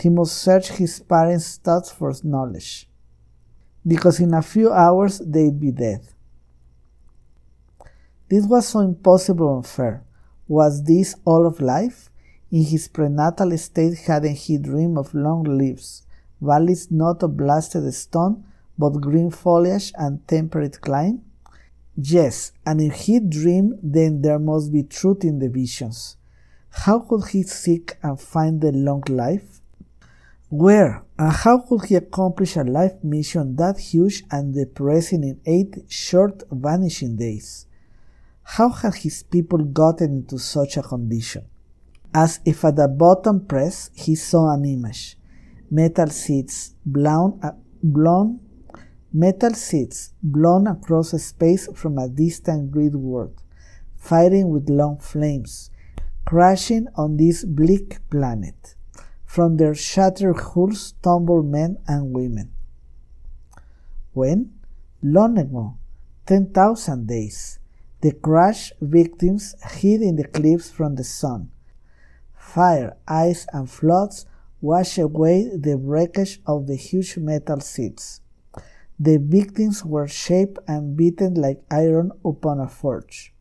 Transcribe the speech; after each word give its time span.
He 0.00 0.08
must 0.08 0.36
search 0.36 0.68
his 0.68 1.00
parents' 1.00 1.56
thoughts 1.56 1.90
for 1.90 2.12
knowledge, 2.24 2.88
because 3.86 4.18
in 4.20 4.32
a 4.32 4.42
few 4.42 4.72
hours 4.72 5.18
they'd 5.18 5.60
be 5.60 5.72
dead. 5.72 6.00
This 8.28 8.46
was 8.46 8.68
so 8.68 8.80
impossible 8.80 9.56
and 9.56 9.66
fair. 9.66 10.04
Was 10.48 10.84
this 10.84 11.16
all 11.24 11.46
of 11.46 11.60
life? 11.60 12.08
In 12.50 12.64
his 12.64 12.88
prenatal 12.88 13.56
state, 13.58 13.98
hadn't 13.98 14.36
he 14.36 14.58
dreamed 14.58 14.98
of 14.98 15.14
long 15.14 15.44
lives, 15.44 16.02
valleys 16.40 16.90
not 16.90 17.22
of 17.22 17.36
blasted 17.36 17.92
stone, 17.92 18.44
but 18.78 19.00
green 19.00 19.30
foliage 19.30 19.92
and 19.96 20.26
temperate 20.26 20.80
clime? 20.80 21.22
Yes, 21.96 22.52
and 22.64 22.80
if 22.80 22.94
he 22.94 23.20
dreamed, 23.20 23.78
then 23.82 24.22
there 24.22 24.38
must 24.38 24.72
be 24.72 24.82
truth 24.82 25.24
in 25.24 25.38
the 25.38 25.48
visions. 25.48 26.16
How 26.70 27.00
could 27.00 27.28
he 27.28 27.42
seek 27.42 27.96
and 28.02 28.18
find 28.18 28.60
the 28.60 28.72
long 28.72 29.02
life? 29.08 29.59
Where 30.50 31.04
and 31.16 31.32
how 31.32 31.58
could 31.60 31.84
he 31.84 31.94
accomplish 31.94 32.56
a 32.56 32.64
life 32.64 33.04
mission 33.04 33.54
that 33.54 33.78
huge 33.78 34.24
and 34.32 34.52
depressing 34.52 35.22
in 35.22 35.40
eight 35.46 35.84
short 35.86 36.42
vanishing 36.50 37.14
days? 37.14 37.66
How 38.42 38.70
had 38.70 38.96
his 38.96 39.22
people 39.22 39.58
gotten 39.58 40.10
into 40.10 40.40
such 40.40 40.76
a 40.76 40.82
condition? 40.82 41.44
As 42.12 42.40
if 42.44 42.64
at 42.64 42.74
the 42.74 42.88
bottom 42.88 43.46
press 43.46 43.90
he 43.94 44.16
saw 44.16 44.52
an 44.52 44.64
image. 44.64 45.16
Metal 45.70 46.08
seats 46.08 46.74
blown, 46.84 47.38
uh, 47.44 47.52
blown 47.80 48.40
metal 49.12 49.54
seats 49.54 50.14
blown 50.20 50.66
across 50.66 51.10
space 51.22 51.68
from 51.76 51.96
a 51.96 52.08
distant 52.08 52.72
grid 52.72 52.96
world, 52.96 53.40
fighting 53.96 54.48
with 54.48 54.68
long 54.68 54.98
flames, 54.98 55.70
crashing 56.24 56.88
on 56.96 57.16
this 57.16 57.44
bleak 57.44 57.98
planet. 58.10 58.74
From 59.30 59.58
their 59.58 59.76
shattered 59.76 60.40
hulls 60.40 60.94
tumbled 61.02 61.46
men 61.46 61.78
and 61.86 62.12
women. 62.12 62.50
When? 64.12 64.58
Long 65.04 65.38
ago, 65.38 65.78
10,000 66.26 67.06
days. 67.06 67.60
The 68.00 68.10
crash 68.10 68.72
victims 68.80 69.54
hid 69.78 70.02
in 70.02 70.16
the 70.16 70.24
cliffs 70.24 70.68
from 70.68 70.96
the 70.96 71.04
sun. 71.04 71.52
Fire, 72.34 72.96
ice, 73.06 73.46
and 73.52 73.70
floods 73.70 74.26
washed 74.60 74.98
away 74.98 75.48
the 75.56 75.76
wreckage 75.76 76.40
of 76.44 76.66
the 76.66 76.74
huge 76.74 77.16
metal 77.16 77.60
seats. 77.60 78.22
The 78.98 79.18
victims 79.18 79.84
were 79.84 80.08
shaped 80.08 80.58
and 80.66 80.96
beaten 80.96 81.34
like 81.34 81.62
iron 81.70 82.10
upon 82.24 82.58
a 82.58 82.66
forge. 82.66 83.32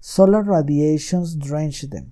Solar 0.00 0.42
radiations 0.42 1.36
drenched 1.36 1.92
them. 1.92 2.10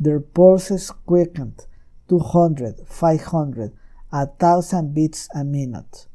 Their 0.00 0.18
pulses 0.18 0.90
quickened 0.90 1.66
200, 2.08 2.86
500, 2.86 3.72
a 4.12 4.26
thousand 4.26 4.94
beats 4.94 5.28
a 5.34 5.44
minute. 5.44 6.06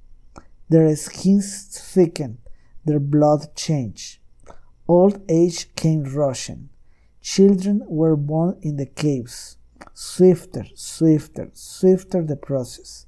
Their 0.69 0.95
skins 0.95 1.67
thickened, 1.93 2.37
their 2.85 2.99
blood 2.99 3.55
changed. 3.55 4.19
Old 4.87 5.21
age 5.29 5.73
came 5.75 6.03
rushing. 6.03 6.69
Children 7.21 7.83
were 7.87 8.15
born 8.15 8.57
in 8.61 8.77
the 8.77 8.85
caves. 8.85 9.57
Swifter, 9.93 10.65
swifter, 10.75 11.49
swifter 11.53 12.23
the 12.23 12.35
process. 12.35 13.05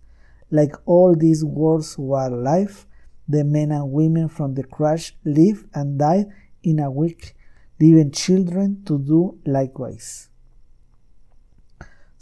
Like 0.49 0.75
all 0.85 1.15
these 1.15 1.45
worlds 1.45 1.97
were 1.97 2.27
alive, 2.27 2.85
the 3.27 3.43
men 3.43 3.71
and 3.71 3.91
women 3.91 4.27
from 4.27 4.55
the 4.55 4.63
crash 4.63 5.15
lived 5.23 5.67
and 5.73 5.97
died 5.97 6.25
in 6.63 6.79
a 6.79 6.91
week, 6.91 7.35
leaving 7.79 8.11
children 8.11 8.83
to 8.85 8.99
do 8.99 9.39
likewise. 9.45 10.30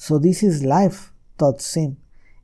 So 0.01 0.17
this 0.17 0.43
is 0.43 0.63
life, 0.63 1.11
thought 1.37 1.59
Sim. 1.59 1.97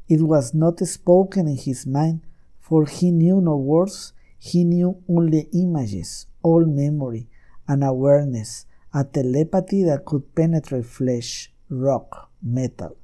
It 0.10 0.22
was 0.22 0.54
not 0.54 0.80
spoken 0.80 1.48
in 1.48 1.56
his 1.56 1.88
mind, 1.88 2.20
for 2.60 2.86
he 2.86 3.12
knew 3.12 3.40
no 3.40 3.56
words, 3.56 4.12
he 4.38 4.66
knew 4.66 5.02
only 5.08 5.48
images, 5.54 6.28
all 6.44 6.66
memory, 6.66 7.30
an 7.66 7.82
awareness, 7.82 8.66
a 8.94 9.06
telepathy 9.06 9.86
that 9.86 10.04
could 10.04 10.36
penetrate 10.36 10.86
flesh, 10.86 11.50
rock, 11.70 12.30
metal. 12.44 12.98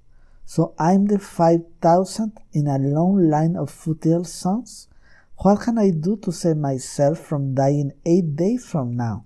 So 0.43 0.73
I'm 0.77 1.05
the 1.05 1.17
5000 1.17 2.37
in 2.51 2.67
a 2.67 2.77
long 2.77 3.29
line 3.29 3.55
of 3.55 3.71
futile 3.71 4.25
sons? 4.25 4.89
What 5.37 5.61
can 5.61 5.77
I 5.77 5.91
do 5.91 6.17
to 6.17 6.31
save 6.33 6.57
myself 6.57 7.19
from 7.19 7.55
dying 7.55 7.93
eight 8.05 8.35
days 8.35 8.65
from 8.65 8.97
now? 8.97 9.23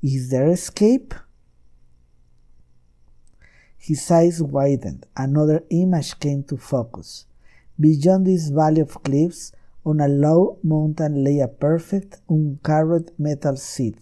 Is 0.00 0.30
there 0.30 0.46
escape? 0.46 1.14
His 3.88 4.10
eyes 4.10 4.42
widened. 4.42 5.06
Another 5.16 5.64
image 5.70 6.20
came 6.20 6.42
to 6.50 6.58
focus. 6.58 7.24
Beyond 7.80 8.26
this 8.26 8.50
valley 8.50 8.82
of 8.82 9.02
cliffs, 9.02 9.50
on 9.82 10.00
a 10.00 10.08
low 10.08 10.58
mountain 10.62 11.24
lay 11.24 11.38
a 11.38 11.48
perfect, 11.48 12.20
uncarved 12.28 13.12
metal 13.18 13.56
seat, 13.56 13.96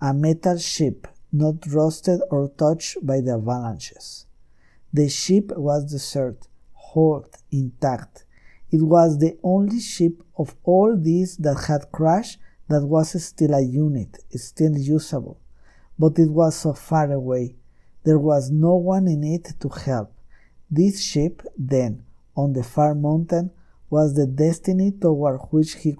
a 0.00 0.14
metal 0.14 0.56
ship 0.56 1.06
not 1.30 1.66
rusted 1.66 2.22
or 2.30 2.48
touched 2.48 3.06
by 3.06 3.20
the 3.20 3.32
avalanches. 3.32 4.24
The 4.90 5.10
ship 5.10 5.52
was 5.54 5.92
desert, 5.92 6.48
whole, 6.72 7.26
intact. 7.50 8.24
It 8.70 8.80
was 8.80 9.18
the 9.18 9.36
only 9.42 9.80
ship 9.80 10.22
of 10.38 10.56
all 10.64 10.96
these 10.96 11.36
that 11.36 11.66
had 11.68 11.92
crashed 11.92 12.38
that 12.68 12.86
was 12.86 13.22
still 13.22 13.52
a 13.52 13.60
unit, 13.60 14.16
still 14.36 14.78
usable. 14.78 15.38
But 15.98 16.18
it 16.18 16.30
was 16.30 16.56
so 16.56 16.72
far 16.72 17.12
away. 17.12 17.56
There 18.04 18.18
was 18.18 18.50
no 18.50 18.76
one 18.76 19.08
in 19.08 19.24
it 19.24 19.54
to 19.60 19.68
help. 19.68 20.12
This 20.70 21.02
ship, 21.02 21.42
then, 21.56 22.04
on 22.36 22.52
the 22.52 22.62
far 22.62 22.94
mountain, 22.94 23.50
was 23.90 24.14
the 24.14 24.26
destiny 24.26 24.92
toward 24.92 25.40
which 25.50 25.74
he 25.74 25.96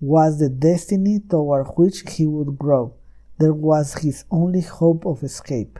was 0.00 0.38
the 0.38 0.50
destiny 0.50 1.20
toward 1.20 1.66
which 1.76 2.02
he 2.12 2.26
would 2.26 2.58
grow. 2.58 2.94
There 3.38 3.54
was 3.54 3.94
his 3.94 4.24
only 4.30 4.60
hope 4.60 5.06
of 5.06 5.22
escape. 5.22 5.78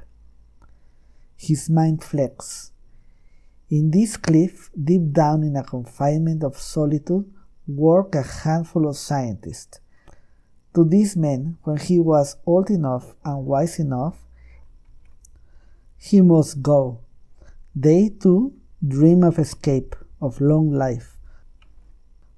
His 1.37 1.69
mind 1.69 2.03
flexed. 2.03 2.73
In 3.69 3.91
this 3.91 4.17
cliff, 4.17 4.71
deep 4.83 5.13
down 5.13 5.43
in 5.43 5.57
a 5.57 5.63
confinement 5.63 6.43
of 6.43 6.57
solitude, 6.57 7.31
worked 7.67 8.15
a 8.15 8.23
handful 8.23 8.89
of 8.89 8.97
scientists. 8.97 9.81
To 10.75 10.85
these 10.85 11.17
men, 11.17 11.59
when 11.65 11.77
he 11.77 11.99
was 11.99 12.37
old 12.47 12.71
enough 12.71 13.15
and 13.25 13.45
wise 13.45 13.79
enough, 13.79 14.26
he 15.99 16.21
must 16.21 16.63
go. 16.63 17.01
They 17.75 18.09
too 18.09 18.55
dream 18.87 19.25
of 19.25 19.39
escape 19.39 19.97
of 20.21 20.41
long 20.41 20.71
life, 20.71 21.17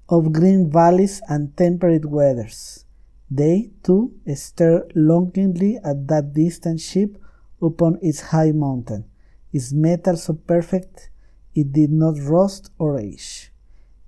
of 0.07 0.33
green 0.33 0.69
valleys 0.71 1.21
and 1.27 1.55
temperate 1.55 2.05
weathers. 2.05 2.85
They, 3.31 3.71
too, 3.83 4.13
stare 4.33 4.85
longingly 4.95 5.77
at 5.83 6.07
that 6.07 6.33
distant 6.33 6.79
ship 6.79 7.17
upon 7.61 7.99
its 8.01 8.21
high 8.21 8.51
mountain, 8.51 9.05
its 9.53 9.71
metal 9.71 10.17
so 10.17 10.33
perfect 10.33 11.09
it 11.53 11.71
did 11.73 11.91
not 11.91 12.17
rust 12.19 12.71
or 12.77 12.99
age. 12.99 13.51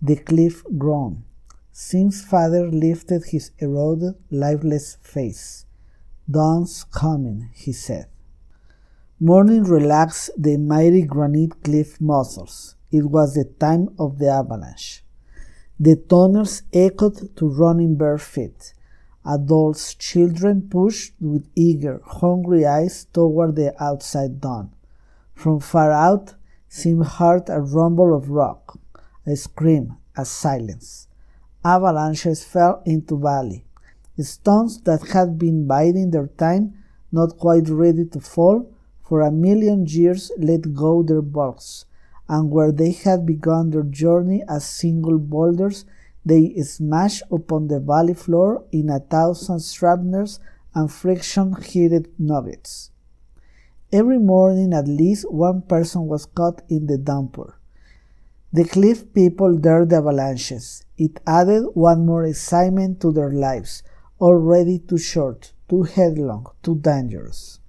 The 0.01 0.15
cliff 0.15 0.63
groaned. 0.77 1.23
Sim's 1.71 2.23
father 2.23 2.69
lifted 2.69 3.25
his 3.25 3.51
eroded, 3.59 4.15
lifeless 4.29 4.97
face. 5.01 5.65
Dawn's 6.29 6.83
coming, 6.83 7.49
he 7.53 7.73
said. 7.73 8.10
Morning 9.23 9.65
relaxed 9.65 10.31
the 10.35 10.57
mighty 10.57 11.03
granite 11.03 11.63
cliff 11.63 12.01
muscles. 12.01 12.75
It 12.89 13.05
was 13.05 13.35
the 13.35 13.45
time 13.45 13.89
of 13.99 14.17
the 14.17 14.29
avalanche. 14.29 15.03
The 15.79 15.95
tunnels 15.95 16.63
echoed 16.73 17.35
to 17.35 17.47
running 17.47 17.97
bare 17.97 18.17
feet. 18.17 18.73
Adults, 19.23 19.93
children 19.93 20.67
pushed 20.67 21.13
with 21.21 21.47
eager, 21.53 22.01
hungry 22.03 22.65
eyes 22.65 23.05
toward 23.13 23.57
the 23.57 23.75
outside 23.79 24.41
dawn. 24.41 24.71
From 25.35 25.59
far 25.59 25.91
out 25.91 26.33
seemed 26.67 27.05
heard 27.05 27.47
a 27.47 27.61
rumble 27.61 28.17
of 28.17 28.31
rock, 28.31 28.79
a 29.27 29.35
scream, 29.35 29.97
a 30.17 30.25
silence. 30.25 31.07
Avalanches 31.63 32.43
fell 32.43 32.81
into 32.87 33.15
valley. 33.17 33.65
Stones 34.19 34.81
that 34.81 35.09
had 35.09 35.37
been 35.37 35.67
biding 35.67 36.09
their 36.09 36.25
time, 36.25 36.73
not 37.11 37.37
quite 37.37 37.69
ready 37.69 38.05
to 38.05 38.19
fall, 38.19 38.67
for 39.11 39.19
a 39.19 39.29
million 39.29 39.85
years 39.85 40.31
let 40.37 40.73
go 40.73 41.03
their 41.03 41.21
bulks 41.21 41.83
and 42.29 42.49
where 42.49 42.71
they 42.71 42.93
had 42.93 43.25
begun 43.25 43.69
their 43.69 43.83
journey 43.83 44.41
as 44.47 44.63
single 44.63 45.19
boulders, 45.19 45.83
they 46.23 46.55
smashed 46.61 47.21
upon 47.29 47.67
the 47.67 47.81
valley 47.81 48.13
floor 48.13 48.63
in 48.71 48.89
a 48.89 49.01
thousand 49.01 49.61
shrapnels 49.61 50.39
and 50.73 50.89
friction 50.89 51.61
heated 51.61 52.07
nuggets. 52.17 52.91
Every 53.91 54.17
morning, 54.17 54.71
at 54.73 54.87
least 54.87 55.29
one 55.29 55.63
person 55.63 56.07
was 56.07 56.25
caught 56.25 56.61
in 56.69 56.87
the 56.87 56.97
downpour. 56.97 57.59
The 58.53 58.63
cliff 58.63 59.13
people 59.13 59.57
dared 59.57 59.89
the 59.89 59.97
avalanches. 59.97 60.85
It 60.97 61.19
added 61.27 61.65
one 61.73 62.05
more 62.05 62.23
excitement 62.23 63.01
to 63.01 63.11
their 63.11 63.33
lives, 63.33 63.83
already 64.21 64.79
too 64.79 64.97
short, 64.97 65.51
too 65.67 65.83
headlong, 65.83 66.47
too 66.63 66.75
dangerous. 66.75 67.60